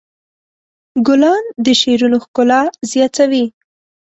ګلان 1.07 1.43
د 1.65 1.67
شعرونو 1.81 2.17
ښکلا 2.23 2.61
زیاتوي. 2.91 3.45